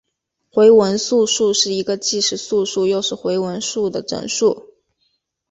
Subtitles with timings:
[0.49, 4.73] 回文素数是一个既是素数又是回文数的整数。